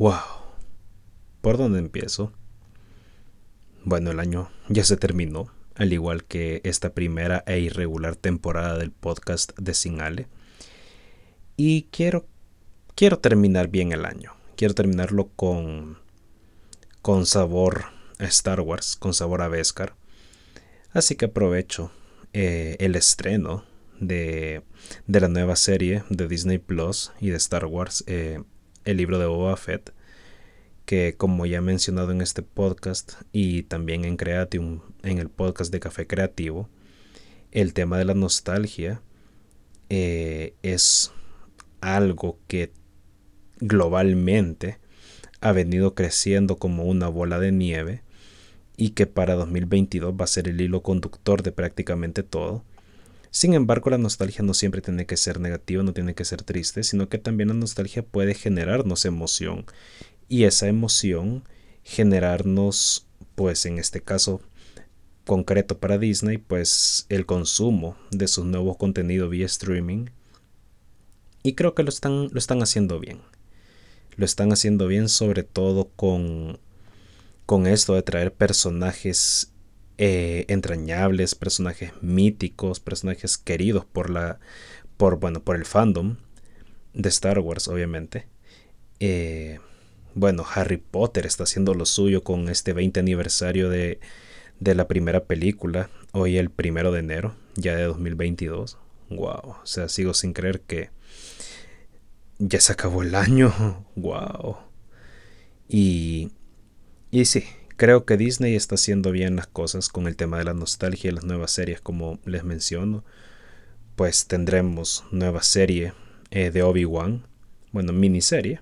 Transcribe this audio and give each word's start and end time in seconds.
Wow. 0.00 0.14
¿Por 1.42 1.58
dónde 1.58 1.78
empiezo? 1.78 2.32
Bueno, 3.84 4.12
el 4.12 4.18
año 4.18 4.50
ya 4.70 4.82
se 4.82 4.96
terminó, 4.96 5.52
al 5.74 5.92
igual 5.92 6.24
que 6.24 6.62
esta 6.64 6.94
primera 6.94 7.44
e 7.46 7.58
irregular 7.58 8.16
temporada 8.16 8.78
del 8.78 8.92
podcast 8.92 9.52
de 9.58 9.74
Sinale. 9.74 10.26
Y 11.58 11.82
quiero, 11.90 12.26
quiero 12.94 13.18
terminar 13.18 13.68
bien 13.68 13.92
el 13.92 14.06
año. 14.06 14.32
Quiero 14.56 14.72
terminarlo 14.72 15.28
con, 15.36 15.98
con 17.02 17.26
sabor 17.26 17.84
a 18.18 18.24
Star 18.24 18.62
Wars, 18.62 18.96
con 18.96 19.12
sabor 19.12 19.42
a 19.42 19.48
Beskar. 19.48 19.96
Así 20.94 21.14
que 21.14 21.26
aprovecho 21.26 21.92
eh, 22.32 22.78
el 22.80 22.96
estreno 22.96 23.66
de, 24.00 24.62
de, 25.06 25.20
la 25.20 25.28
nueva 25.28 25.56
serie 25.56 26.04
de 26.08 26.26
Disney 26.26 26.56
Plus 26.56 27.12
y 27.20 27.28
de 27.28 27.36
Star 27.36 27.66
Wars, 27.66 28.02
eh, 28.06 28.42
el 28.84 28.96
libro 28.96 29.18
de 29.18 29.26
Boba 29.26 29.56
Fett, 29.56 29.92
que 30.84 31.14
como 31.16 31.46
ya 31.46 31.58
he 31.58 31.62
mencionado 31.62 32.10
en 32.10 32.20
este 32.20 32.42
podcast 32.42 33.14
y 33.32 33.62
también 33.62 34.04
en 34.04 34.16
Creatium, 34.16 34.80
en 35.02 35.18
el 35.18 35.28
podcast 35.28 35.72
de 35.72 35.80
Café 35.80 36.06
Creativo, 36.06 36.68
el 37.52 37.74
tema 37.74 37.98
de 37.98 38.04
la 38.04 38.14
nostalgia 38.14 39.02
eh, 39.88 40.54
es 40.62 41.12
algo 41.80 42.38
que 42.46 42.72
globalmente 43.58 44.78
ha 45.40 45.52
venido 45.52 45.94
creciendo 45.94 46.56
como 46.56 46.84
una 46.84 47.08
bola 47.08 47.38
de 47.38 47.52
nieve 47.52 48.02
y 48.76 48.90
que 48.90 49.06
para 49.06 49.34
2022 49.34 50.14
va 50.18 50.24
a 50.24 50.28
ser 50.28 50.48
el 50.48 50.60
hilo 50.60 50.82
conductor 50.82 51.42
de 51.42 51.52
prácticamente 51.52 52.22
todo. 52.22 52.64
Sin 53.30 53.54
embargo, 53.54 53.90
la 53.90 53.98
nostalgia 53.98 54.42
no 54.42 54.54
siempre 54.54 54.80
tiene 54.80 55.06
que 55.06 55.16
ser 55.16 55.38
negativa, 55.38 55.82
no 55.82 55.92
tiene 55.92 56.14
que 56.14 56.24
ser 56.24 56.42
triste, 56.42 56.82
sino 56.82 57.08
que 57.08 57.18
también 57.18 57.48
la 57.48 57.54
nostalgia 57.54 58.02
puede 58.04 58.34
generarnos 58.34 59.04
emoción 59.04 59.66
y 60.28 60.44
esa 60.44 60.68
emoción 60.68 61.44
generarnos, 61.84 63.06
pues 63.34 63.66
en 63.66 63.78
este 63.78 64.00
caso 64.00 64.40
concreto 65.24 65.78
para 65.78 65.98
Disney, 65.98 66.38
pues 66.38 67.06
el 67.08 67.26
consumo 67.26 67.96
de 68.10 68.26
sus 68.26 68.44
nuevos 68.44 68.76
contenidos 68.76 69.30
vía 69.30 69.46
streaming. 69.46 70.06
Y 71.42 71.54
creo 71.54 71.74
que 71.74 71.84
lo 71.84 71.88
están, 71.88 72.28
lo 72.32 72.38
están 72.38 72.62
haciendo 72.62 72.98
bien. 72.98 73.20
Lo 74.16 74.24
están 74.24 74.52
haciendo 74.52 74.88
bien 74.88 75.08
sobre 75.08 75.44
todo 75.44 75.88
con, 75.94 76.58
con 77.46 77.66
esto 77.66 77.94
de 77.94 78.02
traer 78.02 78.34
personajes 78.34 79.52
eh, 80.02 80.46
entrañables, 80.48 81.34
personajes 81.34 81.92
míticos, 82.00 82.80
personajes 82.80 83.36
queridos 83.36 83.84
por 83.84 84.08
la, 84.08 84.40
por 84.96 85.20
bueno, 85.20 85.44
por 85.44 85.56
el 85.56 85.66
fandom 85.66 86.16
de 86.94 87.10
Star 87.10 87.38
Wars, 87.40 87.68
obviamente. 87.68 88.26
Eh, 88.98 89.58
bueno, 90.14 90.46
Harry 90.54 90.78
Potter 90.78 91.26
está 91.26 91.42
haciendo 91.42 91.74
lo 91.74 91.84
suyo 91.84 92.24
con 92.24 92.48
este 92.48 92.72
20 92.72 92.98
aniversario 92.98 93.68
de, 93.68 94.00
de 94.58 94.74
la 94.74 94.88
primera 94.88 95.24
película, 95.26 95.90
hoy 96.12 96.38
el 96.38 96.48
primero 96.48 96.92
de 96.92 97.00
enero, 97.00 97.36
ya 97.56 97.76
de 97.76 97.82
2022. 97.82 98.78
Wow, 99.10 99.56
o 99.62 99.66
sea, 99.66 99.90
sigo 99.90 100.14
sin 100.14 100.32
creer 100.32 100.62
que 100.62 100.88
ya 102.38 102.58
se 102.58 102.72
acabó 102.72 103.02
el 103.02 103.14
año. 103.14 103.84
Wow. 103.96 104.56
Y, 105.68 106.30
y 107.10 107.26
sí, 107.26 107.44
Creo 107.80 108.04
que 108.04 108.18
Disney 108.18 108.56
está 108.56 108.74
haciendo 108.74 109.10
bien 109.10 109.36
las 109.36 109.46
cosas 109.46 109.88
con 109.88 110.06
el 110.06 110.14
tema 110.14 110.36
de 110.36 110.44
la 110.44 110.52
nostalgia 110.52 111.08
y 111.08 111.14
las 111.14 111.24
nuevas 111.24 111.50
series, 111.50 111.80
como 111.80 112.18
les 112.26 112.44
menciono. 112.44 113.06
Pues 113.96 114.26
tendremos 114.26 115.04
nueva 115.12 115.42
serie 115.42 115.94
eh, 116.30 116.50
de 116.50 116.62
Obi-Wan, 116.62 117.26
bueno, 117.72 117.94
miniserie. 117.94 118.60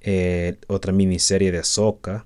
Eh, 0.00 0.60
otra 0.68 0.92
miniserie 0.92 1.50
de 1.50 1.58
Ahsoka, 1.58 2.24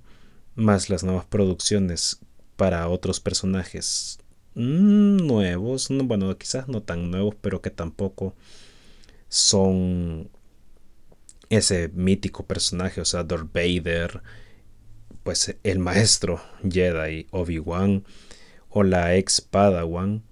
más 0.55 0.91
las 0.91 1.05
nuevas 1.05 1.25
producciones 1.25 2.21
para 2.57 2.87
otros 2.89 3.19
personajes 3.19 4.19
nuevos, 4.55 5.89
bueno, 5.89 6.37
quizás 6.37 6.69
no 6.69 6.83
tan 6.83 7.11
nuevos, 7.11 7.35
pero 7.41 7.63
que 7.63 7.71
tampoco 7.71 8.35
son 9.31 10.29
ese 11.49 11.89
mítico 11.95 12.45
personaje, 12.45 13.01
o 13.01 13.07
sea, 13.07 13.25
Darth 13.25 13.51
Vader, 13.55 14.23
pues 15.29 15.55
el 15.63 15.79
maestro 15.79 16.41
Jedi 16.67 17.27
Obi-Wan 17.33 18.03
o 18.71 18.83
la 18.83 19.15
ex 19.15 19.43
Padawan 19.43 20.23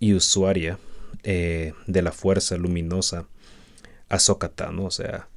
y 0.00 0.14
usuaria 0.14 0.76
eh, 1.22 1.72
de 1.86 2.02
la 2.02 2.10
fuerza 2.10 2.56
luminosa 2.56 3.28
Ahsoka 4.08 4.48
Tano, 4.48 4.86
o 4.86 4.90
sea, 4.90 5.28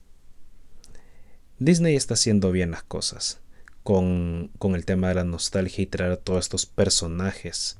Disney 1.59 1.95
está 1.95 2.15
haciendo 2.15 2.51
bien 2.51 2.71
las 2.71 2.81
cosas 2.81 3.39
con, 3.83 4.49
con 4.57 4.73
el 4.73 4.83
tema 4.83 5.09
de 5.09 5.13
la 5.13 5.25
nostalgia 5.25 5.83
y 5.83 5.85
traer 5.85 6.13
a 6.13 6.17
todos 6.17 6.45
estos 6.45 6.65
personajes 6.65 7.77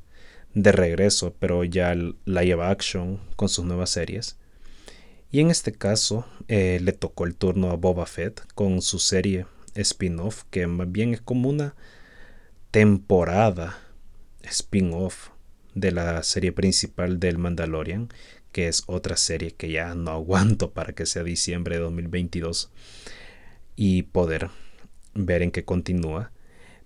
de 0.53 0.72
regreso, 0.72 1.33
pero 1.39 1.63
ya 1.63 1.95
la 2.25 2.44
lleva 2.44 2.69
action 2.69 3.19
con 3.35 3.50
sus 3.50 3.66
nuevas 3.66 3.89
series. 3.89 4.38
Y 5.31 5.39
en 5.39 5.50
este 5.50 5.72
caso 5.72 6.27
eh, 6.47 6.79
le 6.79 6.91
tocó 6.91 7.25
el 7.25 7.33
turno 7.33 7.72
a 7.72 7.75
Boba 7.75 8.06
Fett 8.06 8.45
con 8.53 8.83
su 8.83 9.00
serie 9.00 9.47
spin-off, 9.81 10.43
que 10.49 10.67
más 10.67 10.91
bien 10.91 11.13
es 11.13 11.21
como 11.21 11.49
una 11.49 11.75
temporada 12.71 13.77
spin-off 14.43 15.29
de 15.73 15.91
la 15.91 16.23
serie 16.23 16.51
principal 16.51 17.19
del 17.19 17.38
Mandalorian, 17.38 18.09
que 18.51 18.67
es 18.67 18.83
otra 18.88 19.17
serie 19.17 19.51
que 19.51 19.71
ya 19.71 19.93
no 19.95 20.11
aguanto 20.13 20.71
para 20.71 20.93
que 20.93 21.05
sea 21.05 21.23
diciembre 21.23 21.75
de 21.75 21.81
2022 21.81 22.71
y 23.75 24.03
poder 24.03 24.49
ver 25.13 25.41
en 25.41 25.51
qué 25.51 25.63
continúa. 25.63 26.31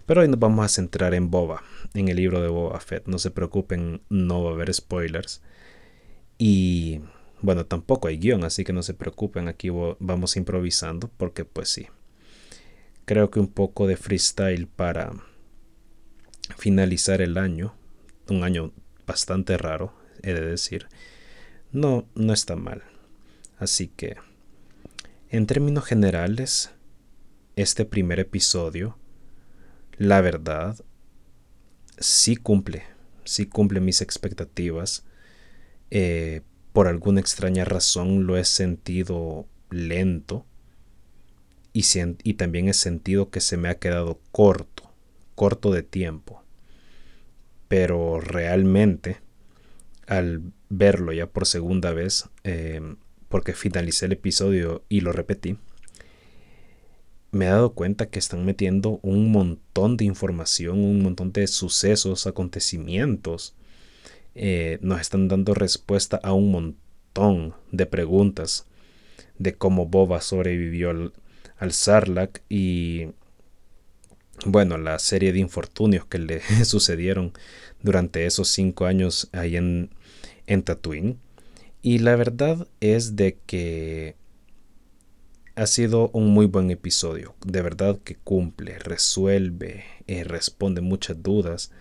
Pero 0.06 0.22
hoy 0.22 0.28
nos 0.28 0.40
vamos 0.40 0.66
a 0.66 0.70
centrar 0.70 1.14
en 1.14 1.32
Boba, 1.32 1.64
en 1.94 2.10
el 2.10 2.18
libro 2.18 2.42
de 2.42 2.50
Boba 2.50 2.80
Fett. 2.80 3.08
No 3.08 3.18
se 3.20 3.32
preocupen, 3.32 4.02
no 4.10 4.44
va 4.44 4.52
a 4.52 4.54
haber 4.54 4.74
spoilers. 4.74 5.42
Y 6.38 7.02
bueno, 7.42 7.66
tampoco 7.66 8.08
hay 8.08 8.18
guion, 8.18 8.44
así 8.44 8.64
que 8.64 8.74
no 8.74 8.84
se 8.84 8.94
preocupen, 8.94 9.48
aquí 9.48 9.70
vamos 9.70 10.38
improvisando 10.38 11.10
porque 11.18 11.46
pues 11.46 11.70
sí, 11.70 11.88
creo 13.06 13.32
que 13.32 13.40
un 13.40 13.48
poco 13.48 13.88
de 13.88 13.98
freestyle 13.98 14.68
para 14.68 15.12
finalizar 16.58 17.22
el 17.22 17.38
año, 17.38 17.74
un 18.30 18.44
año 18.44 18.72
bastante 19.08 19.58
raro, 19.58 19.94
he 20.22 20.34
de 20.34 20.46
decir, 20.46 20.88
no, 21.72 22.08
no 22.16 22.34
está 22.34 22.56
mal. 22.56 22.84
Así 23.58 23.88
que, 23.88 24.18
en 25.30 25.46
términos 25.48 25.86
generales, 25.86 26.72
este 27.56 27.86
primer 27.86 28.20
episodio, 28.20 28.98
la 29.98 30.22
verdad, 30.22 30.78
sí 32.00 32.36
cumple, 32.36 32.84
sí 33.24 33.46
cumple 33.46 33.80
mis 33.80 34.02
expectativas. 34.02 35.06
Eh, 35.90 36.42
por 36.74 36.88
alguna 36.88 37.20
extraña 37.20 37.66
razón 37.66 38.26
lo 38.26 38.38
he 38.38 38.46
sentido 38.46 39.46
lento 39.70 40.46
y, 41.74 42.34
también 42.34 42.68
he 42.68 42.74
sentido 42.74 43.30
que 43.30 43.40
se 43.40 43.58
me 43.58 43.70
ha 43.70 43.80
quedado 43.80 44.20
corto, 44.32 44.92
corto 45.36 45.72
de 45.72 45.84
tiempo. 45.84 46.44
Pero 47.68 48.20
realmente, 48.20 49.18
al 50.08 50.42
verlo 50.70 51.14
ya 51.14 51.28
por 51.28 51.46
segunda 51.46 51.94
vez, 51.94 52.30
em, 52.44 52.98
porque 53.30 53.54
finalicé 53.54 54.08
el 54.08 54.14
episodio 54.14 54.84
y 54.90 55.02
lo 55.02 55.14
repetí, 55.14 55.58
me 57.32 57.46
he 57.46 57.50
dado 57.50 57.74
cuenta 57.74 58.10
que 58.10 58.20
están 58.20 58.44
metiendo 58.44 59.00
un 59.04 59.32
montón 59.32 59.96
de 59.96 60.04
información, 60.04 60.80
un 60.80 61.02
montón 61.02 61.32
de 61.32 61.48
sucesos, 61.48 62.28
acontecimientos. 62.28 63.56
Eh, 64.36 64.80
nos 64.82 65.00
están 65.00 65.30
dando 65.30 65.54
respuesta 65.54 66.20
a 66.24 66.34
un 66.34 66.52
montón 66.52 67.56
de 67.72 67.86
preguntas 67.86 68.68
de 69.38 69.54
cómo 69.54 69.86
Boba 69.86 70.20
sobrevivió 70.20 70.90
al, 70.90 71.14
al 71.62 71.74
Sarlacc 71.74 72.42
y 72.50 73.12
bueno, 74.46 74.80
la 74.80 74.98
serie 74.98 75.32
de 75.32 75.38
infortunios 75.38 76.06
que 76.06 76.18
le 76.18 76.42
sucedieron 76.66 77.34
durante 77.84 78.26
esos 78.26 78.50
cinco 78.50 78.88
años 78.88 79.30
ahí 79.32 79.56
en, 79.56 79.92
en 80.48 80.64
Tatooine. 80.64 81.20
Y 81.84 82.00
la 82.00 82.16
verdad 82.16 82.68
es 82.80 83.16
de 83.16 83.38
que 83.46 84.16
ha 85.54 85.68
sido 85.68 86.10
un 86.14 86.30
muy 86.34 86.48
buen 86.48 86.72
episodio. 86.72 87.36
De 87.46 87.62
verdad 87.62 88.00
que 88.04 88.16
cumple, 88.16 88.80
resuelve, 88.80 89.84
eh, 90.08 90.24
responde 90.24 90.82
muchas 90.82 91.22
dudas. 91.22 91.72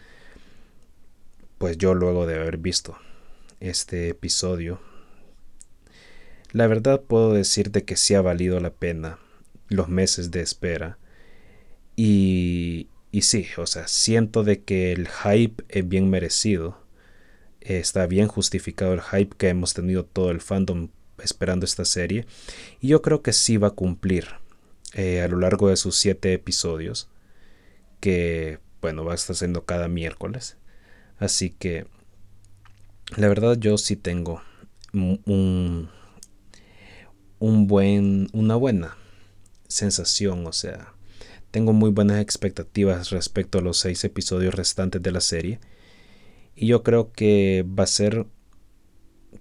Pues 1.57 1.79
yo 1.79 1.95
luego 1.95 2.27
de 2.27 2.35
haber 2.35 2.59
visto 2.59 2.99
este 3.61 4.11
episodio, 4.11 4.79
la 6.53 6.67
verdad 6.67 7.01
puedo 7.01 7.33
decirte 7.33 7.85
que 7.85 7.97
sí 7.97 8.15
ha 8.15 8.21
valido 8.21 8.61
la 8.61 8.71
pena 8.71 9.19
los 9.71 9.89
meses 9.89 10.31
de 10.31 10.43
espera. 10.43 10.99
Y, 11.97 12.89
y 13.11 13.23
sí, 13.23 13.47
o 13.57 13.67
sea, 13.67 13.89
siento 13.89 14.45
de 14.45 14.63
que 14.63 14.93
el 14.93 15.09
hype 15.09 15.65
es 15.69 15.89
bien 15.89 16.11
merecido. 16.11 16.79
Está 17.61 18.07
bien 18.07 18.27
justificado 18.29 18.93
el 18.93 19.01
hype 19.03 19.37
que 19.37 19.49
hemos 19.49 19.75
tenido 19.75 20.05
todo 20.05 20.31
el 20.31 20.41
fandom 20.41 20.89
esperando 21.23 21.65
esta 21.65 21.85
serie. 21.85 22.27
Y 22.81 22.89
yo 22.89 23.01
creo 23.01 23.23
que 23.23 23.33
sí 23.33 23.57
va 23.57 23.69
a 23.69 23.73
cumplir 23.73 24.27
eh, 24.95 25.23
a 25.23 25.29
lo 25.29 25.39
largo 25.39 25.69
de 25.69 25.77
sus 25.77 25.97
siete 25.97 26.33
episodios, 26.33 27.09
que 28.01 28.59
bueno, 28.81 29.05
va 29.05 29.13
a 29.13 29.17
estar 29.17 29.37
siendo 29.37 29.65
cada 29.65 29.89
miércoles. 29.89 30.57
Así 31.19 31.51
que 31.51 31.87
la 33.17 33.29
verdad 33.29 33.57
yo 33.59 33.77
sí 33.79 33.97
tengo 33.97 34.43
un, 34.93 35.91
un 37.39 37.67
buen, 37.67 38.29
una 38.33 38.57
buena 38.57 38.97
sensación, 39.71 40.47
o 40.47 40.53
sea, 40.53 40.95
tengo 41.51 41.73
muy 41.73 41.91
buenas 41.91 42.21
expectativas 42.21 43.11
respecto 43.11 43.59
a 43.59 43.63
los 43.63 43.79
seis 43.79 44.05
episodios 44.05 44.55
restantes 44.55 45.03
de 45.03 45.13
la 45.13 45.21
serie. 45.21 45.61
Y 46.55 46.67
yo 46.67 46.83
creo 46.83 47.13
que 47.13 47.65
va 47.67 47.85
a 47.85 47.89
ser 47.89 48.27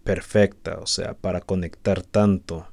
perfecta, 0.04 0.80
o 0.80 0.88
sea, 0.88 1.16
para 1.16 1.42
conectar 1.42 2.04
tanto 2.04 2.68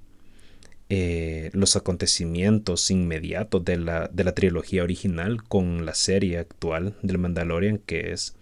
eh, 0.88 1.50
los 1.52 1.76
acontecimientos 1.76 2.90
inmediatos 2.90 3.64
de 3.64 3.76
la, 3.78 4.08
de 4.12 4.24
la 4.24 4.34
trilogía 4.34 4.84
original 4.84 5.42
con 5.42 5.84
la 5.84 5.94
serie 5.94 6.38
actual 6.38 6.96
del 7.02 7.18
Mandalorian, 7.18 7.78
que 7.78 8.12
es 8.12 8.36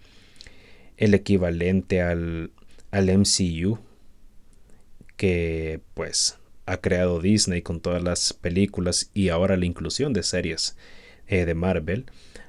el 0.97 1.13
equivalente 1.13 2.01
al, 2.01 2.51
al 2.91 3.09
MCU, 3.09 3.79
que 5.17 5.81
pues 5.93 6.37
ha 6.65 6.77
creado 6.77 7.19
Disney 7.19 7.61
con 7.61 7.79
todas 7.79 8.01
las 8.01 8.33
películas 8.33 9.09
y 9.13 9.29
ahora 9.29 9.57
la 9.57 9.65
inclusión 9.65 10.13
de 10.13 10.23
series 10.23 10.75
eh, 11.27 11.45
de 11.45 11.53
Marvel. 11.53 12.05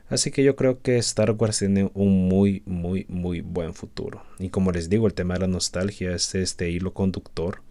Así 0.08 0.30
que 0.30 0.44
yo 0.44 0.54
creo 0.54 0.80
que 0.82 0.98
Star 0.98 1.32
Wars 1.32 1.58
tiene 1.58 1.90
un 1.94 2.28
muy, 2.28 2.62
muy, 2.64 3.06
muy 3.08 3.40
buen 3.40 3.74
futuro. 3.74 4.22
Y 4.38 4.50
como 4.50 4.70
les 4.70 4.88
digo, 4.88 5.06
el 5.06 5.14
tema 5.14 5.34
de 5.34 5.40
la 5.40 5.46
nostalgia 5.48 6.14
es 6.14 6.34
este 6.34 6.70
hilo 6.70 6.94
conductor 6.94 7.62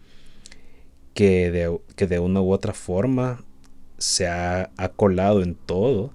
que 1.14 1.50
de, 1.50 1.80
que 1.96 2.06
de 2.06 2.18
una 2.18 2.42
u 2.42 2.52
otra 2.52 2.74
forma 2.74 3.42
se 3.96 4.28
ha, 4.28 4.70
colado 4.96 5.42
en 5.42 5.54
todo. 5.54 6.12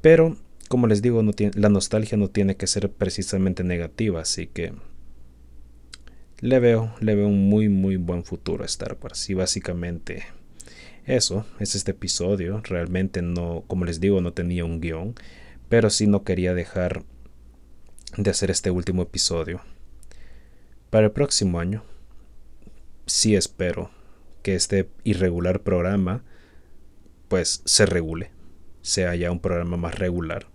Pero, 0.00 0.36
como 0.68 0.86
les 0.86 1.02
digo, 1.02 1.22
la 1.54 1.68
nostalgia 1.68 2.16
no 2.16 2.28
tiene 2.28 2.56
que 2.56 2.66
ser 2.66 2.90
precisamente 2.90 3.62
negativa, 3.62 4.22
así 4.22 4.46
que 4.46 4.72
le 6.44 6.58
veo, 6.60 6.94
le 7.00 7.14
veo 7.14 7.26
un 7.26 7.48
muy, 7.48 7.70
muy 7.70 7.96
buen 7.96 8.22
futuro 8.22 8.64
a 8.64 8.66
Star 8.66 8.98
Wars. 9.00 9.30
Y 9.30 9.34
básicamente 9.34 10.24
eso 11.06 11.46
es 11.58 11.74
este 11.74 11.92
episodio. 11.92 12.60
Realmente 12.62 13.22
no, 13.22 13.64
como 13.66 13.86
les 13.86 13.98
digo, 13.98 14.20
no 14.20 14.34
tenía 14.34 14.66
un 14.66 14.78
guion, 14.78 15.14
pero 15.70 15.88
sí 15.88 16.06
no 16.06 16.22
quería 16.22 16.52
dejar 16.52 17.02
de 18.18 18.30
hacer 18.30 18.50
este 18.50 18.70
último 18.70 19.00
episodio. 19.00 19.62
Para 20.90 21.06
el 21.06 21.12
próximo 21.12 21.60
año 21.60 21.82
sí 23.06 23.36
espero 23.36 23.90
que 24.42 24.54
este 24.54 24.90
irregular 25.02 25.62
programa 25.62 26.24
pues 27.28 27.62
se 27.64 27.86
regule, 27.86 28.32
sea 28.82 29.14
ya 29.14 29.32
un 29.32 29.40
programa 29.40 29.78
más 29.78 29.98
regular. 29.98 30.46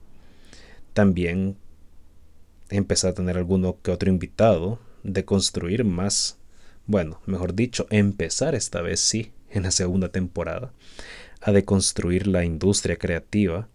También 0.93 1.57
empezar 2.69 3.09
a 3.09 3.15
tener 3.15 3.39
alguno 3.39 3.81
que 3.81 3.89
otro 3.89 4.07
invitado, 4.11 4.79
de 5.03 5.25
construir 5.25 5.83
más, 5.83 6.37
bueno, 6.85 7.21
mejor 7.25 7.53
dicho, 7.53 7.87
empezar 7.89 8.55
esta 8.55 8.81
vez 8.81 8.99
sí, 8.99 9.31
en 9.49 9.63
la 9.63 9.71
segunda 9.71 10.09
temporada, 10.09 10.73
a 11.41 11.51
deconstruir 11.51 12.27
la 12.27 12.43
industria 12.43 12.97
creativa, 12.97 13.67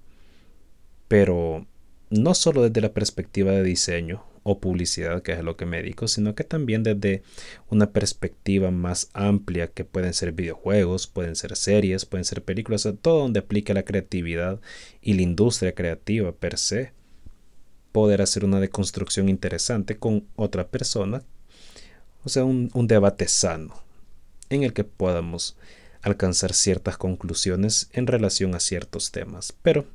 pero 1.09 1.67
no 2.11 2.35
solo 2.35 2.63
desde 2.63 2.81
la 2.81 2.93
perspectiva 2.93 3.53
de 3.53 3.63
diseño 3.63 4.25
o 4.45 4.61
publicidad, 4.61 5.23
que 5.23 5.33
es 5.33 5.43
lo 5.43 5.57
que 5.57 5.65
me 5.67 5.79
dedico, 5.79 6.07
sino 6.07 6.35
que 6.35 6.45
también 6.45 6.83
desde 6.83 7.23
una 7.71 7.91
perspectiva 7.91 8.71
más 8.71 9.09
amplia, 9.15 9.69
que 9.69 9.85
pueden 9.85 10.13
ser 10.13 10.33
videojuegos, 10.33 11.07
pueden 11.07 11.35
ser 11.35 11.57
series, 11.57 12.05
pueden 12.05 12.27
ser 12.27 12.45
películas, 12.45 12.87
todo 13.01 13.21
donde 13.21 13.41
aplique 13.41 13.73
la 13.75 13.85
creatividad 13.85 14.61
y 15.01 15.15
la 15.15 15.23
industria 15.23 15.75
creativa 15.75 16.33
per 16.33 16.59
se. 16.59 16.93
Poder 17.95 18.23
hacer 18.23 18.45
una 18.45 18.59
deconstrucción 18.59 19.29
interesante 19.29 19.99
con 19.99 20.27
otra 20.35 20.67
persona, 20.67 21.23
o 22.25 22.29
sea, 22.29 22.43
un, 22.43 22.71
debate 22.89 23.29
sano 23.29 23.73
en 24.51 24.65
el 24.65 24.73
que 24.73 24.83
podamos 24.83 25.57
alcanzar 26.03 26.55
ciertas 26.55 26.97
conclusiones 26.97 27.89
en 27.93 28.09
relación 28.09 28.57
a 28.57 28.59
ciertos 28.59 29.13
temas. 29.13 29.55
Pero 29.63 29.87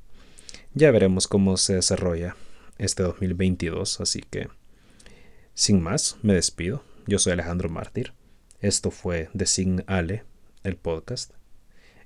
ya 0.74 0.92
veremos 0.92 1.28
cómo 1.28 1.58
se 1.58 1.76
desarrolla 1.76 2.38
este 2.78 3.04
2022. 3.04 4.00
Así 4.00 4.22
que, 4.22 4.48
sin 5.54 5.82
más, 5.82 6.16
me 6.22 6.34
despido. 6.34 6.86
Yo 7.06 7.20
soy 7.20 7.34
Alejandro 7.34 7.68
Mártir. 7.68 8.14
Esto 8.62 8.92
fue 8.92 9.30
The 9.36 9.46
Sign 9.46 9.84
Ale, 9.88 10.24
el 10.64 10.78
podcast. 10.78 11.34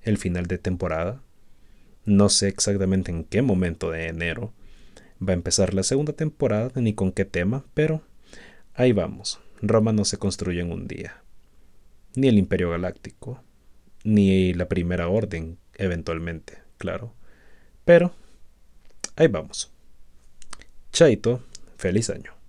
El 0.02 0.18
final 0.18 0.48
de 0.48 0.58
temporada. 0.58 1.22
No 2.04 2.30
sé 2.30 2.48
exactamente 2.48 3.12
en 3.12 3.26
qué 3.26 3.44
momento 3.44 3.92
de 3.92 4.08
enero 4.08 4.56
va 5.22 5.32
a 5.32 5.36
empezar 5.36 5.74
la 5.74 5.84
segunda 5.84 6.14
temporada 6.14 6.80
ni 6.82 6.94
con 6.94 7.12
qué 7.12 7.26
tema, 7.26 7.66
pero 7.74 8.02
ahí 8.74 8.92
vamos. 8.92 9.40
Roma 9.62 9.94
no 9.94 10.06
se 10.06 10.18
construye 10.18 10.62
en 10.62 10.72
un 10.72 10.88
día. 10.88 11.24
Ni 12.16 12.28
el 12.28 12.38
Imperio 12.38 12.70
Galáctico, 12.70 13.42
ni 14.04 14.54
la 14.54 14.68
Primera 14.68 15.08
Orden, 15.08 15.58
eventualmente, 15.76 16.60
claro. 16.78 17.14
Pero 17.86 18.14
ahí 19.16 19.28
vamos. 19.28 19.72
Chaito, 20.92 21.44
feliz 21.78 22.10
año. 22.10 22.43